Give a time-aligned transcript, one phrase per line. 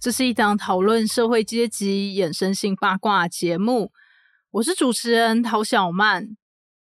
[0.00, 3.92] 这是一档讨论社会阶级衍生性八卦节目。
[4.52, 6.38] 我是主持人陶小曼。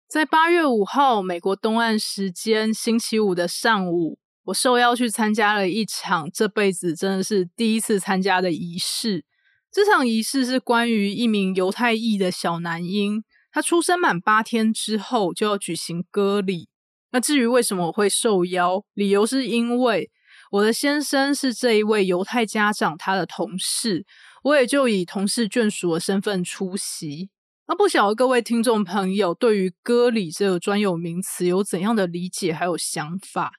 [0.08, 9.26] 在八月五号，美国东岸时间星期五的上午，我受邀去参加了一场这辈子真的是第一次参加的仪式。
[9.70, 16.70] 这场仪式是关于一名犹太裔的小男婴，他出生满八天之后就要举行割礼。
[17.12, 20.10] 那至于为什么我会受邀，理由是因为
[20.54, 24.06] 我的先生是这一位犹太家长他的同事，
[24.44, 27.32] 我也就以同事眷属的身份出席。
[27.68, 33.54] 那不晓得各位听众朋友对于割礼这个专有名词有怎样的理解还有想法？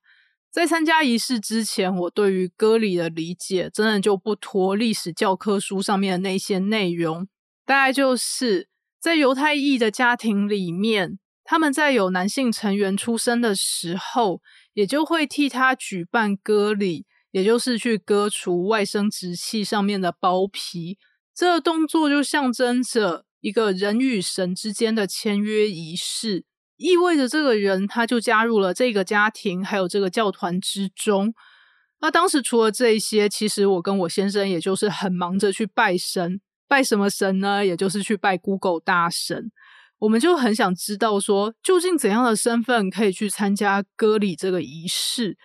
[0.53, 7.27] 在参加仪式之前，我对于割礼的理解真的就不脱历史教科书上面的那些内容，
[7.67, 8.69] 大概就是
[9.01, 11.19] 在犹太裔的家庭里面。
[11.47, 14.41] 他们在有男性成员出生的时候，
[14.75, 20.99] 也就会替他举办割礼，也就是去割除外生殖器上面的包皮。
[21.35, 26.45] 这个动作就象征着一个人与神之间的签约仪式，
[26.77, 31.35] 意味着这个人他就加入了这个家庭，还有这个教团之中。
[32.01, 37.65] 那当时除了这些，其实我跟我先生也就是很忙着去拜神，拜什么神呢？
[37.65, 39.51] 也就是去拜 Google 大神。
[39.99, 45.37] 我们就很想知道，说究竟怎样的身份可以去参加割礼这个仪式？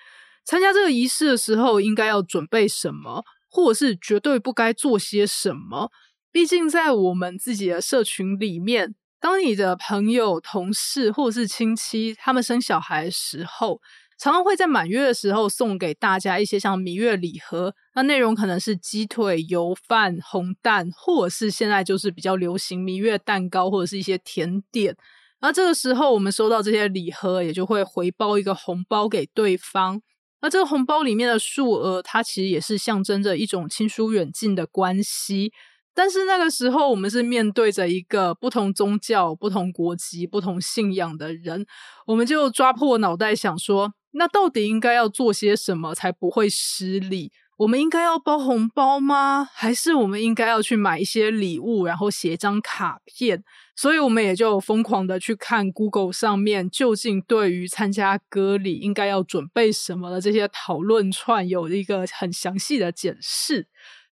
[0.45, 5.91] 参加这个仪式的时候，应该要准备什么，或者是绝对不该做些什么？
[6.31, 13.79] 毕竟在我们自己的社群里面，当你的朋友、同事或者是亲戚他们生小孩的时候。
[14.19, 24.93] 常常会在满月的时候送给大家一些像蜜月礼盒，那内容可能是鸡腿、油饭、红蛋，或者是现在就是比较流行蜜月蛋糕，或者是一些甜点。
[25.39, 30.01] 那这个时候我们收到这些礼盒，也就会回包一个红包给对方。
[30.41, 35.53] 那这个红包里面的数额，它其实也是象征着一种亲疏远近的关系。
[35.93, 41.65] 但是那个时候，我们是面对着一个不同宗教、不同国籍、不同信仰的人，
[42.05, 43.93] 我们就抓破脑袋想说。
[44.11, 47.31] 那到底应该要做些什么才不会失礼？
[47.57, 49.49] 我们应该要包红包吗？
[49.53, 53.43] 还是我们应该要去买一些礼物，然后写张卡片？
[53.75, 63.67] 所以我们也就疯狂的去看 Google 上面究竟对于参加歌礼应该要准备什么的这些讨论串有一个很详细的解释。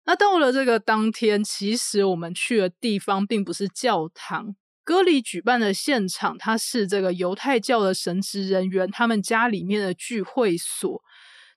[0.05, 4.55] 那到了这个当天，其实我们去的地方并不是教堂。
[4.83, 11.01] 歌礼举办的现场，它是这个犹太教的神职人员他们家里面的聚会所，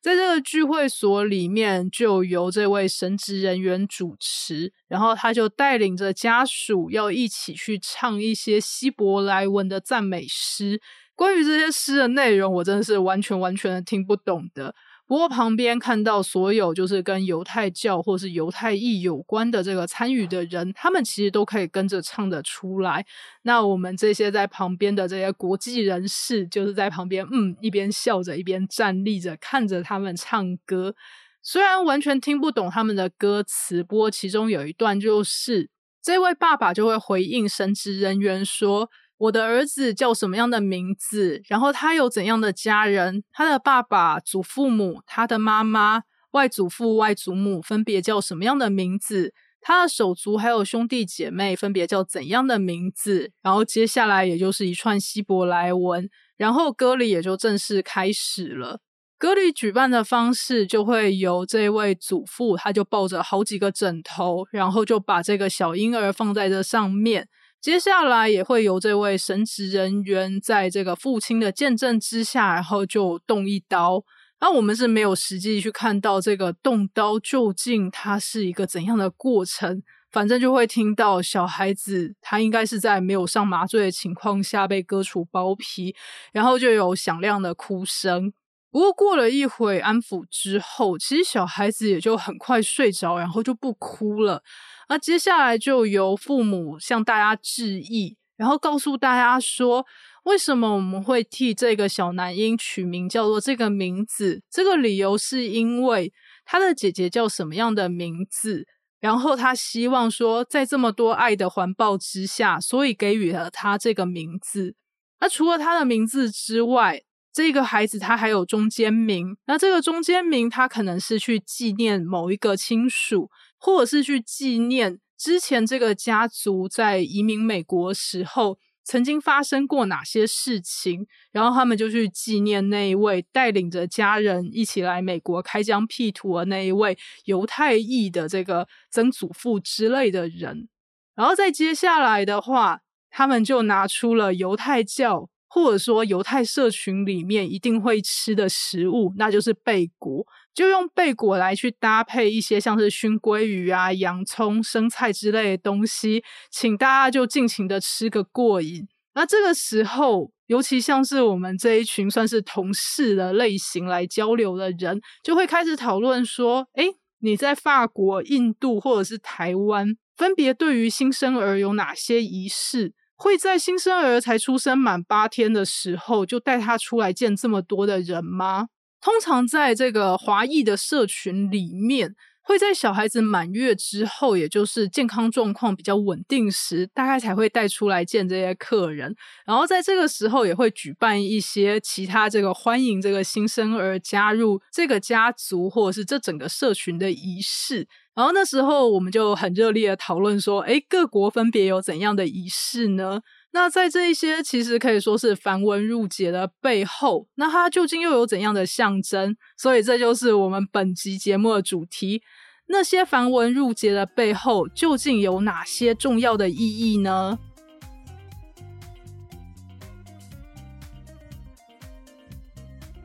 [0.01, 10.81] 在这个聚会所里面，就由这位神职人员主持，然后他就带领着家属要一起去唱一些希伯来文的赞美诗。
[11.17, 14.75] 关于这些诗的内容，我真的是完全完全听不懂的。
[15.09, 23.07] 不过旁边看到所有就是跟犹太教或是犹太裔有关的这个参与的人，他们其实都可以跟着唱得出来。
[23.43, 30.97] 那我们这些在旁边的这些国际人士，就是在旁边嗯一边笑着一边站立着看着他们唱歌。
[31.41, 35.71] 虽然完全听不懂他们的歌词，不过其中有一段就是
[36.03, 38.91] 这位爸爸就会回应神职人员说。
[39.19, 41.43] 我的儿子叫什么样的名字？
[41.49, 43.23] 然后他有怎样的家人？
[43.33, 49.33] 他的爸爸、祖父母、他的妈妈、外祖父、外祖母分别叫什么样的名字？
[49.61, 53.33] 他的手足还有兄弟姐妹分别叫怎样的名字？
[53.43, 58.81] 然后接下来也就是一串希伯来文，然后歌礼也就正式开始了。
[59.19, 67.27] 歌礼举办的方式就会由这位祖父，他就抱着好几个枕头，然后就把这个小婴儿放在这上面。
[67.61, 74.05] 接下来也会由这位神职人员在这个父亲的见证之下，然后就动一刀。
[74.41, 79.83] 那我们是没有实际去看到这个动刀究竟它是一个怎样的过程，
[80.13, 85.97] 反正就会听到小孩子他应该是在没有上麻醉的情况下被割除包皮，
[86.33, 88.33] 然后就有响亮的哭声。
[88.77, 94.43] 不过过了一会安抚之后，其实小孩子也就很快睡着，然后就不哭了。
[94.91, 99.87] 那接下来就由父母向大家致意，然后告诉大家说，
[100.25, 104.43] 为什么我们会替这个小男婴取名叫做这个名字？
[104.51, 106.13] 这个理由是因为
[106.45, 108.67] 他的姐姐叫什么样的名字，
[109.01, 114.75] 然后他希望说，在这么多爱的环抱之下，所以给予了他这个名字。
[115.19, 117.01] 那除了他的名字之外，
[117.37, 119.37] 这个孩子他还有中间名。
[119.45, 128.59] 那这个中间名，他可能是去纪念某一个亲属，或者是去纪念之前这个家族在移民美国时候。
[128.89, 131.09] 曾经发生过哪些事情？
[131.33, 140.69] 然后他们就去纪念那一位带领着家人一起来美国开疆辟土的那一位犹太裔的这个曾祖父之类的人。
[141.17, 145.29] 然后在接下来的话，他们就拿出了犹太教。
[145.49, 158.87] 或者说犹太社群里面一定会吃的食物，那就是贝果，就用贝果来去搭配一些像是熏鲑鱼啊、洋葱、生菜之类的东西，请大家就尽情的吃个过瘾。
[159.15, 166.85] 那这个时候，尤其像是我们这一群算是同事的类型来交流的人，就会开始讨论说：，哎，
[167.21, 172.93] 你在法国、印度或者是台湾，分别对于新生儿有哪些仪式？
[173.17, 178.69] 会在新生儿才出生满八天的时候就带他出来见这么多的人吗？
[179.01, 182.15] 通常在这个华裔的社群里面，
[182.47, 189.13] 会在小孩子满月之后，也就是健康状况比较稳定时，大概才会带出来见这些客人。
[189.45, 197.89] 然后在这个时候，也会举办一些其他这个欢迎这个新生儿加入这个家族或者是这整个社群的仪式。
[198.15, 203.21] 然后那时候我们就很热烈的讨论说，哎，各国分别有怎样的仪式呢？
[203.53, 209.35] 那在这一些其实可以说是繁文缛节的背后，那它究竟又有怎样的象征？
[209.57, 212.23] 所以这就是我们本集节目的主题：
[212.69, 217.39] 那些繁文缛节的背后究竟有哪些重要的意义呢？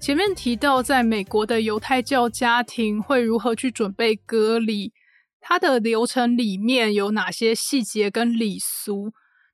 [0.01, 4.91] 前面提到，在美国的犹太教家庭会如何去准备割礼。
[5.39, 9.11] 它的流程里面有哪些细节跟礼俗？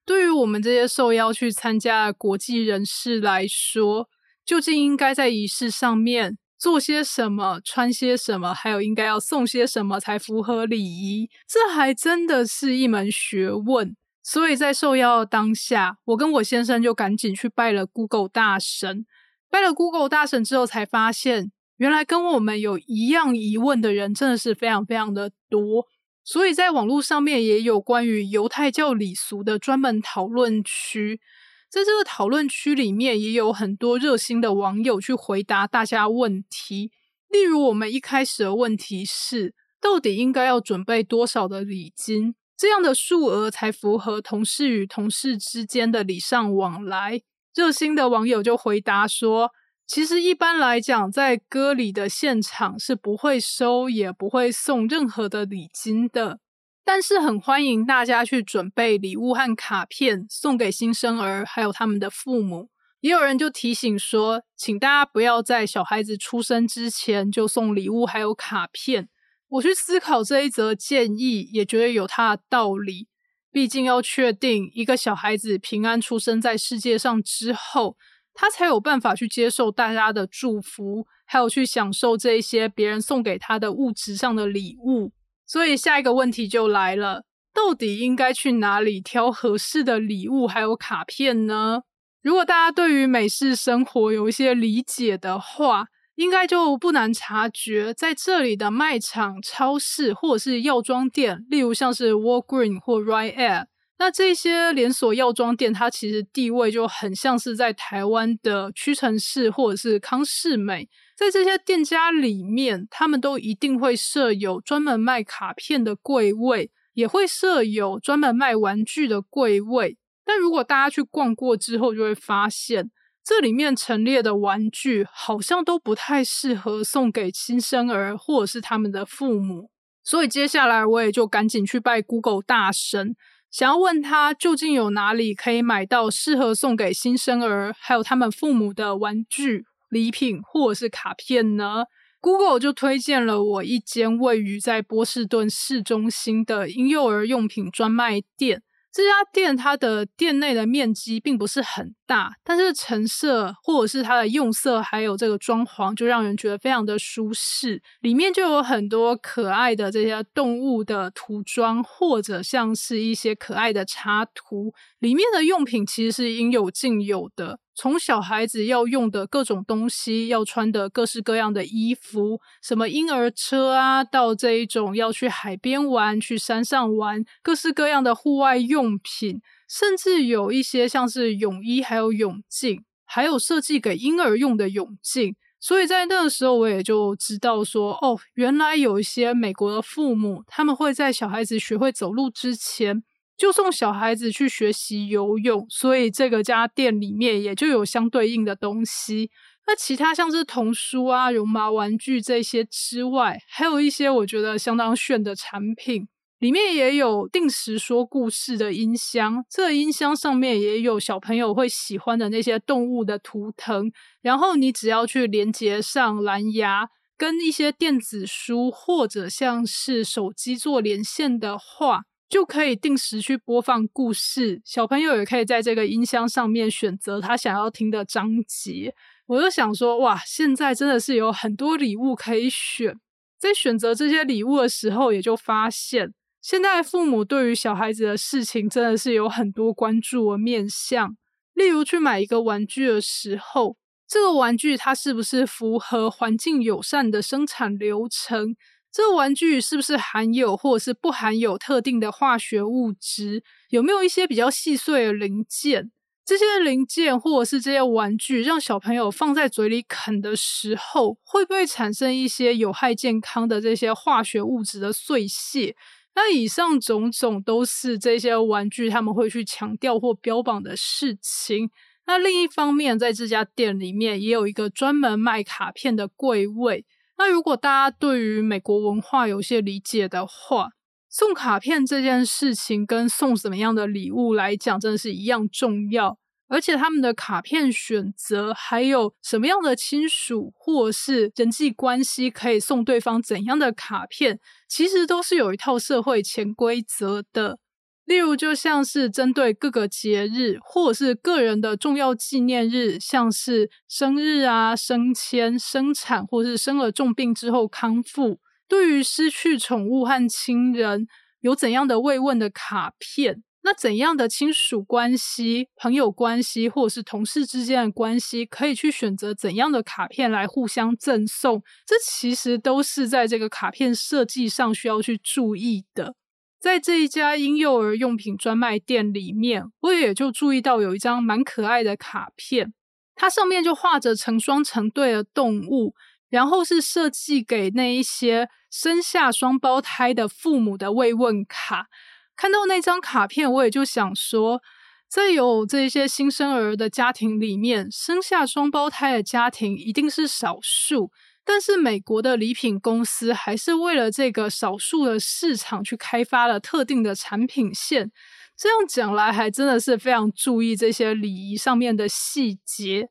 [0.08, 4.08] 对于我们这些受邀去参加国际人士来说，
[4.46, 11.30] 究竟应该在仪式上面做些什么、穿些什么，还有应该要送些什么才符合礼仪？
[11.46, 13.98] 这还真的是一门学问。
[14.24, 19.06] 所以在受邀的当下，我跟我先生就赶紧去拜了 Google 大神。
[19.50, 21.52] 拜了 Google 大神之后，才发现。
[21.78, 25.86] 原来跟我们有一样疑问的人真的是非常非常的多，
[26.28, 31.22] 所以在网络上面也有关于犹太教礼俗的专门讨论区，
[31.70, 36.92] 在这个讨论区里面也有很多热心的网友去回答大家问题。
[37.30, 47.22] 例如，我们一开始的问题是，到底应该要准备多少的礼金，这样的数额才符合同事与同事之间的礼尚往来？
[47.56, 49.54] 热心的网友就回答说。
[49.88, 56.40] 其实一般来讲，在歌礼的现场是不会收也不会送任何的礼金的，
[56.84, 62.70] 但是很欢迎大家去准备礼物和卡片送给新生儿还有他们的父母。
[63.00, 69.08] 也有人就提醒说，请大家不要在小孩子出生之前就送礼物还有卡片。
[69.48, 73.08] 我去思考这一则建议，也觉得有它的道理。
[73.50, 77.96] 毕竟要确定一个小孩子平安出生在世界上之后。
[78.40, 85.12] 他才有办法去接受大家的祝福，还有去享受这一些别人送给他的物质上的礼物。
[85.48, 91.82] 所以下一个问题就来了：到底应该去哪里挑合适的礼物还有卡片呢？
[92.22, 103.66] 如果大家对于美式生活有一些理解的话，应该就不难察觉，在这里的卖场、超市或者是药妆店，例如像是 Walgreen 或 Rite Aid。
[104.00, 119.98] 那这些连锁药妆店，它其实地位就很像是在台湾的屈臣氏或者是康士美，在这些店家里面，他们都一定会设有专门卖卡片的柜位，也会设有专门卖玩具的柜位。
[120.24, 122.92] 但如果大家去逛过之后，就会发现
[123.24, 129.72] 这里面陈列的玩具好像都不太适合送给新生儿或者是他们的父母。
[130.04, 133.16] 所以接下来我也就赶紧去拜 Google 大神。
[133.52, 141.86] 想要问他究竟有哪里可以买到适合送给新生儿还有他们父母的玩具礼品或者是卡片呢
[142.20, 148.64] ？Google 就推荐了我一间位于在波士顿市中心的婴幼儿用品专卖店。
[148.98, 157.80] 这家店它的店内的面积并不是很大，但是陈设或者是它的用色还有这个装潢，就让人觉得非常的舒适。
[158.00, 164.74] 里面就有很多可爱的这些动物的涂装，或者像是一些可爱的插图。
[164.98, 185.36] 里面的用品其实是应有尽有的，从小孩子要用的各种东西，要穿的各式各样的衣服，什么婴儿车啊，到这一种要去海边玩、去山上玩，各式各样的户外用品，甚至有一些像是泳衣，还有泳镜，还有设计给婴儿用的泳镜。
[185.60, 193.04] 所以在那个时候，我也就知道说，哦，原来有一些美国的父母，他们会在小孩子学会走路之前。
[193.38, 199.30] 就送小孩子去学习游泳，所以这个家店里面也就有相对应的东西。
[199.68, 206.08] 那其他像是童书啊、绒毛玩具这些之外，还有一些我觉得相当炫的产品，
[206.40, 209.44] 里面也有定时说故事的音箱。
[209.50, 213.92] 这音箱上面也有小朋友会喜欢的那些动物的图腾，
[214.22, 222.04] 然后你只要去连接上蓝牙，跟一些电子书或者像是手机做连线的话。
[222.30, 228.94] 就可以定时去播放故事，小朋友也可以在这个音箱上面选择他想要听的章节。
[229.28, 233.00] 我就想说，哇，现在真的是有很多礼物可以选。
[233.40, 241.16] 在选择这些礼物的时候，也就发现，现在父母对于小孩子的事情真的是有很多关注的面向。
[241.54, 248.56] 例如，去买一个玩具的时候，这个玩具它是不是符合环境友善的生产流程？
[248.98, 253.44] 这玩具是不是含有或者是不含有特定的化学物质？
[253.70, 255.92] 有没有一些比较细碎的零件？
[256.26, 265.76] 这些零件或者是这些玩具，让小朋友放在嘴里啃的时候，会不会产生一些有害健康的这些化学物质的碎屑？
[266.16, 271.70] 那以上种种都是这些玩具他们会去强调或标榜的事情。
[272.08, 276.84] 那另一方面，在这家店里面也有一个专门卖卡片的柜位。
[277.18, 280.70] 那如果大家对于美国文化有些理解的话，
[281.10, 286.18] 送卡片这件事情跟送什么样的礼物来讲，真的是一样重要。
[286.50, 297.60] 而且他们的卡片选择，还有什么样的亲属或是人际关系可以送对方怎样的卡片，其实都是有一套社会潜规则的。
[298.08, 311.06] 例如，就像是针对各个节日或者是个人的重要纪念日，像是生日啊、升迁、生产，或是生了重病之后康复，对于失去宠物和亲人
[311.42, 313.44] 有怎样的慰问的卡片？
[313.64, 321.62] 那怎样的亲属关系、朋友关系，或者是同事之间的关系，可以去选择怎样的卡片来互相赠送？
[321.86, 326.16] 这其实都是在这个卡片设计上需要去注意的。
[326.60, 332.74] 在这一家婴幼儿用品专卖店里面，我也就注意到有一张蛮可爱的卡片，
[333.16, 335.94] 它上面就画着成双成对的动物，
[336.30, 341.88] 然后是设计给那一些生下双胞胎的父母的慰问卡。
[342.36, 344.62] 看到那张卡片，我也就想说，
[345.08, 351.12] 在有这些新生儿的家庭里面，生下双胞胎的家庭一定是少数。
[351.50, 358.12] 但是美国的礼品公司还是为了这个少数的市场去开发了特定的产品线。
[358.58, 363.08] 这样讲来，还真的是非常注意这些礼仪上面的细节。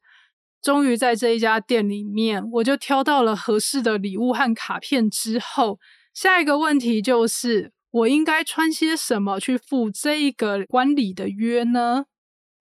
[0.61, 5.79] 终于在这一家店里面，我就挑到了合适的礼物和卡片之后，
[6.13, 12.05] 下一个问题就是，我应该穿些什么去赴这一个观礼的约呢？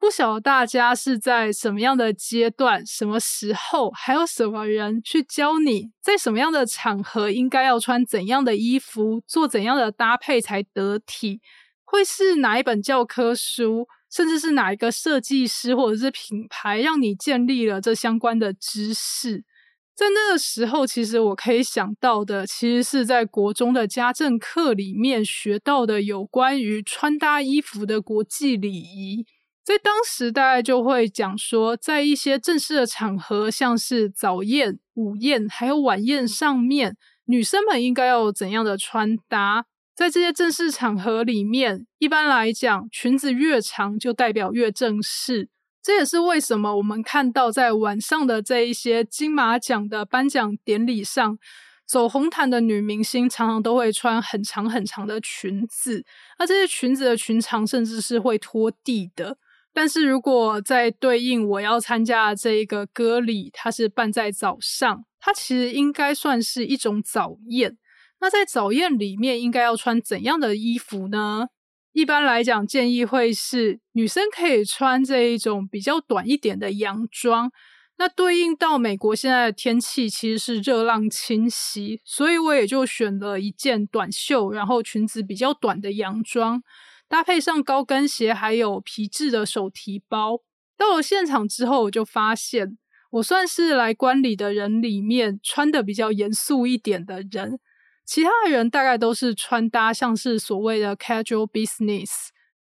[0.05, 11.41] 不晓得大家是在什么样的阶段、什么时候，还有什么人去教你，在什么样的场合应该要穿怎样的衣服，做怎样的搭配才得体？
[11.83, 19.43] 会是哪一本教科书，甚至是哪一个设计师或者是品牌，让你建立了这相关的知识？
[19.95, 29.25] 在那个时候，其实我可以想到的，其实是在国中的家政课里面学到的有关于穿搭衣服的国际礼仪。
[29.65, 36.95] 在当时，大概就会讲说，在一些正式的场合，像是早宴、午宴还有晚宴上面，
[37.25, 39.65] 女生们应该要怎样的穿搭？
[39.95, 45.49] 在这些正式场合里面，一般来讲，裙子越长就代表越正式。
[45.81, 51.39] 这也是为什么我们看到在晚上的这一些金马奖的颁奖典礼上，
[51.87, 56.05] 走红毯的女明星常常都会穿很长很长的裙子，
[56.37, 59.37] 而这些裙子的裙长甚至是会拖地的。
[59.75, 67.77] 但是如果在对应我要参加的这一个歌礼，它是办在早上，它其实应该算是一种早宴。
[68.21, 71.47] 那在早宴里面，应该要穿怎样的衣服呢？
[71.91, 77.51] 一般来讲，建议会是女生可以穿这一种比较短一点的洋装。
[77.97, 86.63] 那对应到美国现在的天气，其实是热浪侵袭，所以我也就选了一件短袖，然后裙子比较短的洋装。
[87.15, 90.41] 搭配上高跟鞋，还有皮质的手提包，
[90.77, 92.77] 到了现场之后，我就发现，
[93.09, 97.57] 我算是来观礼的人里面穿的比较严肃一点的人，
[98.05, 102.09] 其他的人大概都是穿搭像是所谓的 casual business。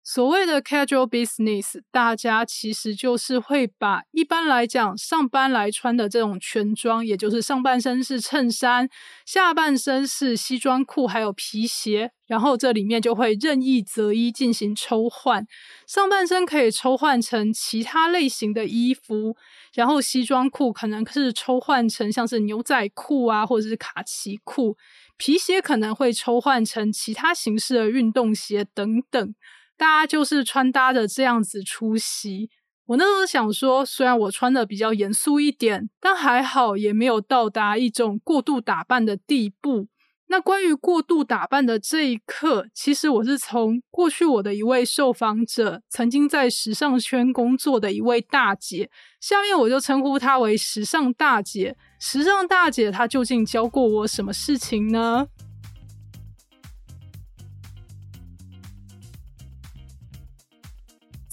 [0.07, 8.87] 所谓的 casual business，大家其实就是会把一般来讲上班来穿的这种全装，也就是上半身是衬衫，
[9.25, 15.43] 下半身是西装裤，还有皮鞋，然后这里面就会任意择衣进行抽换，
[15.87, 19.35] 上半身可以抽换成其他类型的衣服，
[19.73, 24.77] 然后西装裤可能是抽换成像是牛仔裤啊，或者是卡其裤，
[25.17, 29.33] 皮鞋可能会抽换成其他形式的运动鞋等等。
[29.77, 32.49] 大家就是穿搭的这样子出席。
[32.87, 39.87] 我那时候想说，虽然我穿的比较严肃一点，但还好也没有到达一种过度打扮的地步。
[40.27, 48.89] 那关于过度打扮的这一刻，其实我是从过去我的一位受访者，曾经在时尚圈工作的一位大姐，
[49.21, 51.75] 下面我就称呼她为时尚大姐。
[51.99, 55.27] 时尚大姐她究竟教过我什么事情呢？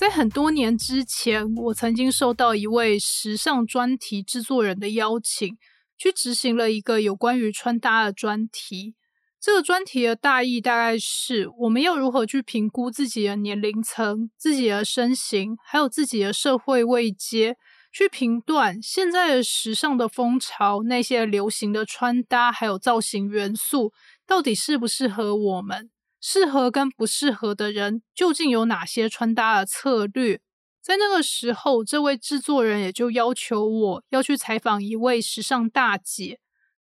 [0.03, 5.57] 在很多年之前，我曾经受到一位时尚专题制作人的邀请，
[5.97, 8.97] 去执行了一个有关于穿搭的专题。
[9.41, 17.57] 这个专题的大意大概是：我们要如何去评估自己的年龄层、自己的身形，还有自己的社会位阶，
[17.93, 23.93] 去评断现在的时尚的风潮、那些流行的穿搭还有造型元素，
[24.27, 25.92] 到底适不适合我们。
[26.23, 30.41] 适合跟不适合的人究竟有哪些穿搭的策略？
[30.81, 36.39] 在那个时候，这位制作人也就要求我要去采访一位时尚大姐。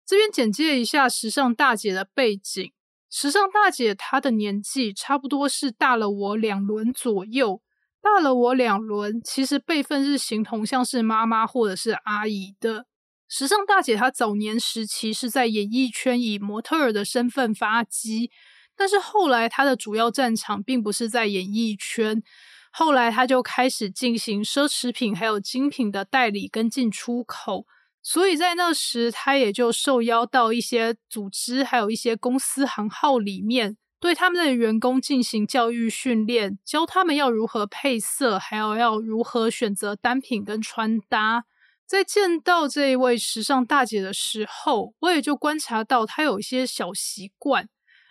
[0.05, 2.71] 这边简介一下时尚大姐的背景：
[3.09, 7.61] 时尚大姐她的年纪差不多是大了我两轮左右，
[8.01, 12.85] 大了我两轮，其实辈分是形同像是妈妈或者是阿姨的。
[13.29, 18.31] 时尚大姐她早年时期是在演艺圈以模特儿的身份发迹。
[18.79, 22.23] 但是后来，他的主要战场并不是在演艺圈，
[22.71, 27.65] 后来他就开始进行奢侈品还有精品的代理跟进出口，
[28.01, 41.43] 所以在那时，他也就受邀到一些组织还有一些公司行号里面，对他们的员工进行教育训练，教他们要如何配色，还有要如何选择单品跟穿搭。
[41.85, 47.67] 在见到这一位时尚大姐的时候，我也就观察到她有一些小习惯。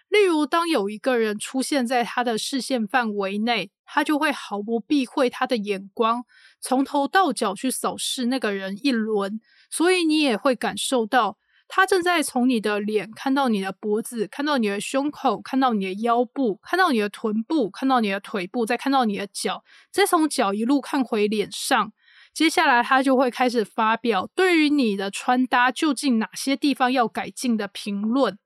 [0.09, 6.25] 例如，当有一个人出现在他的视线范围内，他就会毫不避讳他的眼光，
[6.61, 9.40] 从头到脚去扫视那个人一轮。
[9.71, 11.37] 所以你也会感受到，
[11.68, 21.92] 他正在从你的脸看到你的脖子，看到你的胸口，看到你的腰部，看到你的臀部，看到你的腿部，再看到你的脚，再从脚一路看回脸上。
[22.33, 28.38] 接下来，他就会开始发表对于你的穿搭究竟哪些地方要改进的评论。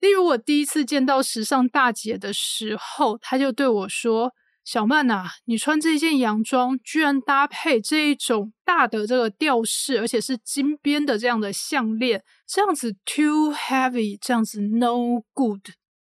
[0.00, 4.32] 例如，我第一次见到时尚大姐的时候，她就对我说
[4.64, 15.62] ：“小曼呐，你穿这件洋装，居然搭配这一种大的这个吊饰，而且是金边的这样的项链，这样子 too heavy，这样子 no good。”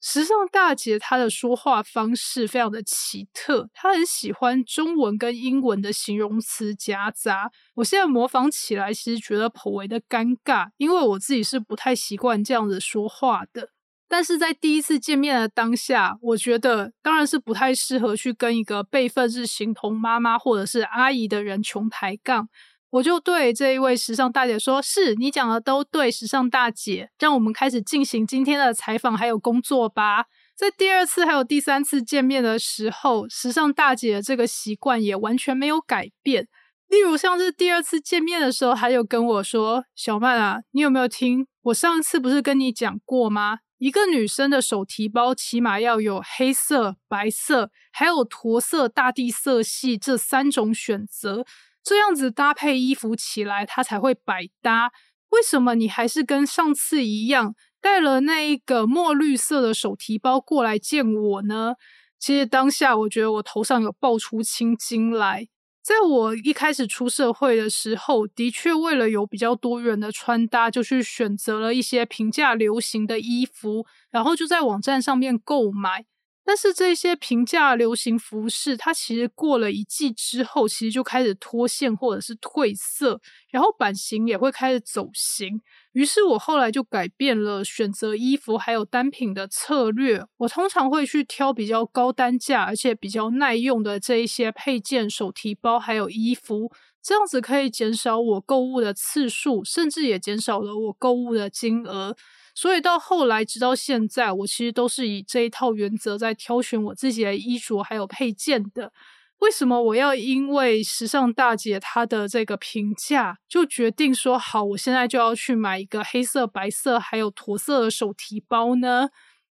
[0.02, 7.52] 时尚大姐她的说话方式非常的奇特，她很喜欢中文跟英文的形容词夹杂。
[7.76, 13.70] 我现在模仿起来，其实觉得颇为的尴尬，因为我自己是不太习惯这样子说话的。
[14.10, 22.48] 但是在第一次见面的当下，我觉得当然是不太适合去跟一个辈分是形同妈妈或者是阿姨的人穷抬杠。
[22.90, 36.48] 我就对这一位时尚大姐说：“是你讲的都对，时尚大姐，让我们开始进行今天的采访还有工作吧。”在第二次还有第三次见面的时候，时尚大姐的这个习惯也完全没有改变。
[36.88, 43.60] 例如，像是第二次见面的时候，她就跟我说：“小曼啊，你有没有听我上次不是跟你讲过吗？
[43.78, 51.46] 一个女生的手提包起码要有黑色、白色，还有驼色、大地色系这三种选择。”
[51.88, 54.92] 这样子搭配衣服起来，它才会百搭。
[55.30, 61.76] 为什么你还是跟上次一样带了那一个墨绿色的手提包过来见我呢？
[62.20, 65.48] 其实当下我觉得我头上有爆出青筋来。
[65.82, 76.06] 在我一开始出社会的时候，的确为了有比较多元的穿搭，就去选择了一些平价流行的衣服，然后就在网站上面购买。
[76.48, 85.62] 但是这些平价流行服饰，它其实过了一季之后，其实就开始脱线或者是褪色，然后版型也会开始走形。
[85.92, 90.24] 于是我后来就改变了选择衣服还有单品的策略。
[90.38, 96.72] 我通常会去挑比较高单价而且比较耐用的这一些配件、手提包还有衣服，
[97.04, 102.16] 这样子可以减少我购物的次数，甚至也减少了我购物的金额。
[102.60, 108.92] 所以到后来，直到现在，我其实都是以这一套原则在挑选我自己的衣着还有配件的。
[109.38, 119.10] 为什么我要因为时尚大姐她的这个评价，就决定说好，我现在就要去买一个黑色、白色还有驼色的手提包呢？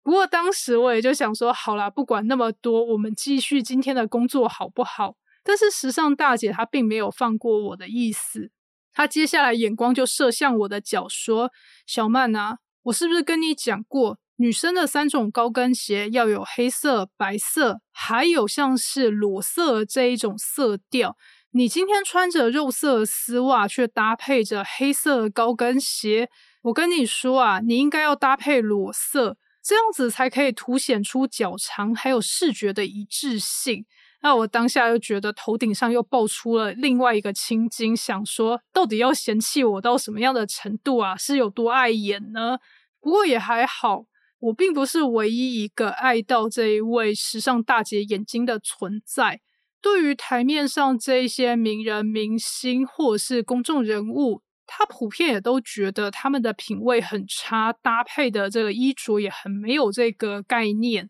[0.04, 5.16] 不过当时我也就想说，好啦，不管那么多，我们继续今天的工作好不好？
[5.44, 8.52] 但是时尚大姐她并没有放过我的意思，
[8.94, 11.52] 她接下来眼光就射向我的脚，说
[11.88, 21.16] ：“小曼啊。”我是不是跟你讲过，女生的三种高跟鞋要有黑色、白色，还有像是裸色这一种色调？
[21.52, 26.30] 你今天穿着肉色丝袜，却搭配着黑色高跟鞋，
[26.64, 33.86] 我跟你说啊，你应该要搭配裸色，这样子才可以凸显出脚长，还有视觉的一致性。
[34.24, 41.16] 那我当下又觉得头顶上又爆出了另外一个青筋，想说到底要嫌弃我到什么样的程度啊？
[41.18, 42.60] 是有多碍眼呢？
[43.00, 44.06] 不过也还好，
[44.40, 49.42] 我并不是唯一一个爱到这一位时尚大姐眼睛的存在。
[49.82, 61.10] 对于台面上这些名人、明星或者是公众人物，他普遍也都觉得他们的品味很差，搭配的这个衣着也很没有这个概念。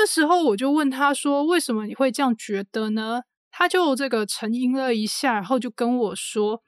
[0.00, 6.62] 那时候我就问他说：“为什么你会这样觉得呢？”他就这个沉吟了一下，然后就跟我说：“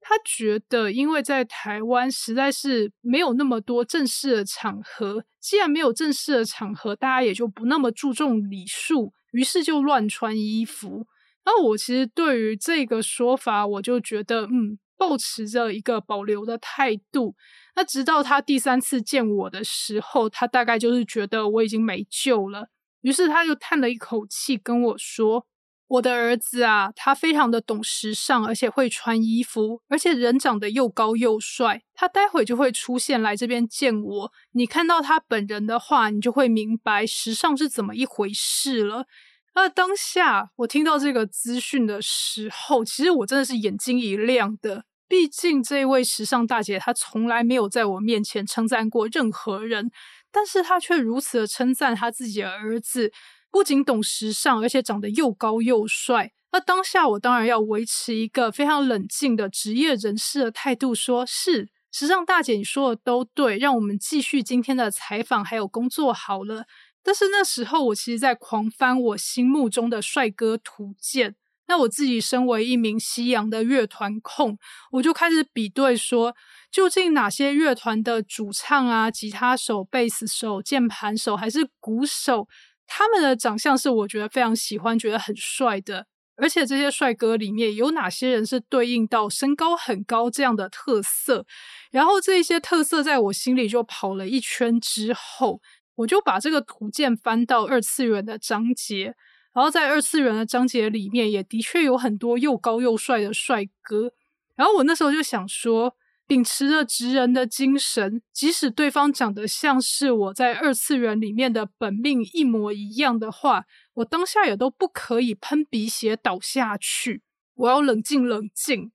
[0.00, 11.06] 他觉得因为在台湾实在是没有那么多正式的场合，既然没有正式的场合，大家也就不那么注重礼数，于是就乱穿衣服。”
[11.44, 17.34] 那我其实对于这个说法，我就觉得嗯，保持着一个保留的态度。
[17.76, 22.68] 那直到他第三次见我的时候，他大概就是觉得我已经没救了，
[23.02, 25.46] 于是他就叹了一口气跟我说
[25.88, 31.82] ：“我的儿子啊，他非常的懂时尚，而且会穿衣服，而且人长得又高又帅。
[31.94, 39.06] 他待会就会出现来这边见我，你看到他本人的话，你就会明白时尚是怎么一回事了。”
[39.52, 44.84] 那当下我听到这个资讯的时候，其实我真的是眼睛一亮的。
[45.10, 49.90] 毕竟这位时尚大姐，她从来没有在我面前称赞过任何人，
[50.30, 53.12] 但是她却如此的称赞她自己的儿子，
[53.50, 56.30] 不仅懂时尚，而且长得又高又帅。
[56.52, 66.66] 那当下我当然要维持一个非常冷静的职业人士的态度，说是时尚大姐，你说的都对，让我们继续今天的采访还有工作好了。
[67.02, 71.34] 但是那时候我其实在狂翻我心目中的帅哥图鉴。
[71.70, 74.58] 那我自己身为一名西洋的乐团控，
[74.90, 76.34] 我就开始比对说，
[76.68, 82.48] 究竟哪些乐团的主唱啊、吉他手、贝斯手、键盘手还是鼓手，
[82.88, 86.06] 他们的长相是我觉得非常喜欢、觉得很帅的。
[86.34, 91.46] 而且这些帅哥里面有哪些人是对应到身高很高这样的特色？
[91.92, 95.60] 然后这些特色在我心里就跑了一圈之后，
[95.94, 99.14] 我就把这个图鉴翻到二次元的章节。
[99.52, 104.12] 然后在二次元的章节里面，也的确有很多又高又帅的帅哥。
[104.54, 117.22] 然后我那时候就想说，秉持着直人的精神，即使对方长得像是我在二次元里面的本命一模一样的话，我当下也都不可以喷鼻血倒下去。
[117.54, 118.92] 我要冷静冷静。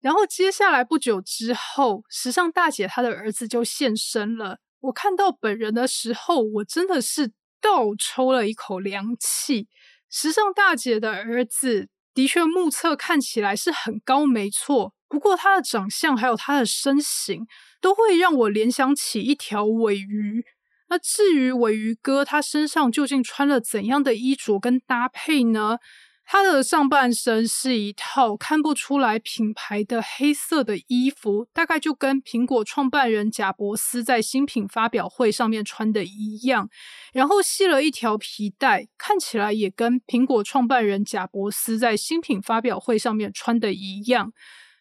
[0.00, 4.58] 然后接下来不久之后，时尚大姐她的儿子就现身了。
[4.80, 9.68] 我看到本人的时候，我真的是倒抽了一口凉气。
[10.16, 14.94] 时尚大姐的儿子的确目测看起来是很高，没错。
[15.08, 17.48] 不过他的长相还有他的身形，
[17.80, 20.44] 都会让我联想起一条尾鱼。
[20.88, 25.78] 那至于尾鱼哥，他身上究竟穿了怎样的衣着跟搭配呢？
[26.26, 36.68] 他的上半身是一套看不出来品牌的黑色的衣服，大概就跟苹果创办人贾伯斯在新品发表会上面穿的一样，
[37.12, 44.32] 然后系了一条皮带，看起来也跟苹果创办人贾伯斯在新品发表会上面穿的一样，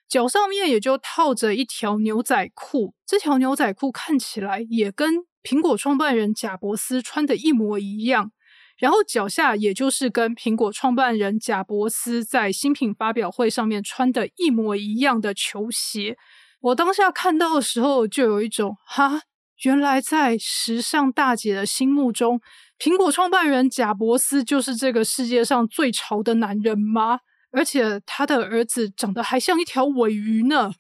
[0.08, 8.32] 脚上面也就套着一条牛仔裤，这条牛仔裤看起来也跟苹果创办人贾伯斯穿的一模一样。
[8.78, 16.18] 然后脚下也就是跟苹果创办人贾伯斯在新品发表会上面穿的一模一样的球鞋，
[16.60, 19.22] 我当下看到的时候就有一种哈，
[19.64, 22.42] 原来在时尚大姐的心目中，
[22.80, 27.20] 苹果创办人贾伯斯就是这个世界上最潮的男人吗？
[27.52, 30.74] 而且他的儿子长得还像一条尾鱼呢。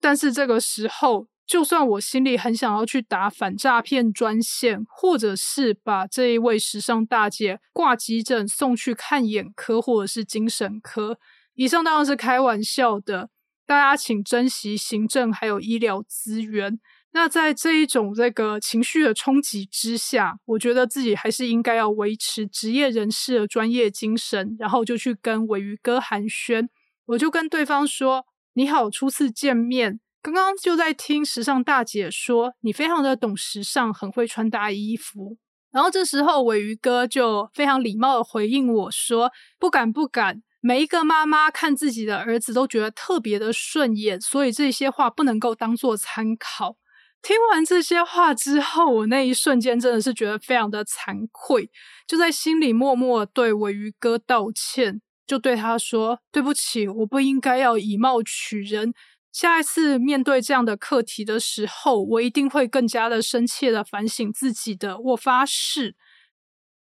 [0.00, 11.18] 但是这个时候，就算我心里很想要去打反诈骗专线，或者是把这一位时尚大姐挂急诊送去看眼科或者是精神科，
[11.54, 13.30] 以上当然是开玩笑的。
[13.64, 16.78] 大家请珍惜行政还有医疗资源。
[17.12, 26.68] 那在这一种这个情绪的冲击之下，我觉得自己还是应该要维持职业人士的专业精神，然后就去跟尾鱼哥寒暄。
[27.06, 35.38] 我就跟对方说：“你好，初次见面，刚刚就在听时尚大姐说你非常的懂时尚，很会穿搭衣服。”
[35.70, 46.76] 然后这时候尾鱼哥就非常礼貌的回应我说：“不敢不敢，每一个妈妈看自己的儿子都觉得特别的顺眼，所以这些话不能够当做参考。”
[47.22, 51.70] 听完这些话之后，我那一瞬间真的是觉得非常的惭愧，
[52.08, 58.92] 就在心里默默对尾鱼哥道歉，就对他说：“对不起，我不应该要以貌取人。
[59.38, 64.98] 下一次面对这样的课题的时候，我一定会更加的深切的反省自己的。
[64.98, 65.94] 我发誓。”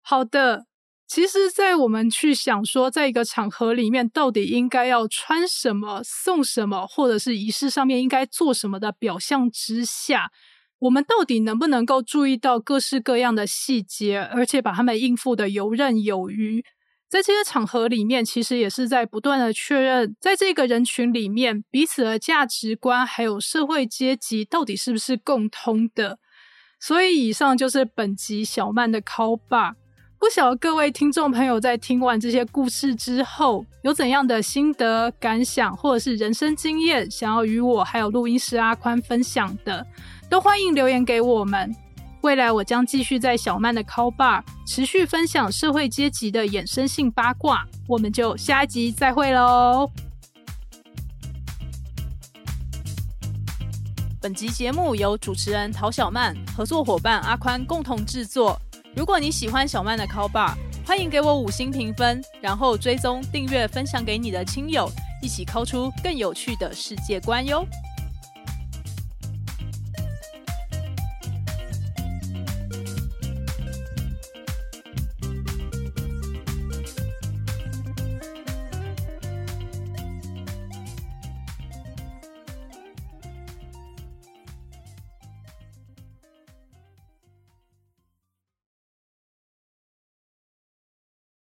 [0.04, 0.68] 好的。
[1.08, 10.32] 其实，在我们去想说，在一个场合里面，到底应该要穿什么、送什么，或者是仪式上面应该做什么的表象之下，
[10.80, 16.64] 我们到底能不能够注意到各式各样的细节，而且把他们应付的游刃有余？
[17.08, 26.18] 在这些场合里面，其实也是在不断的确认，在这个人群里面，彼此的价值观还有社会阶级到底是不是共通的。
[26.80, 29.74] 所以，以上就是本集小曼的 call bar。
[30.18, 39.86] 不晓得各位听众朋友在听完这些故事之后，有怎样的心得感想，或者是人生经验，想要与我还有录音师阿宽分享的，
[40.30, 41.76] 都欢迎留言给我们。
[42.26, 49.88] 未来我将继续在小曼的 Call Bar 持续分享社会阶级的衍生性八卦，我们就下一集再会喽。
[54.20, 58.60] 本集节目由主持人陶小曼、合作伙伴阿宽共同制作。
[58.96, 64.90] 如果你喜欢小曼的 Call Bar，欢迎给我五星评分，然后追踪、订阅、分享给你的亲友，
[65.22, 67.64] 一起 call 出更有趣的世界观哟。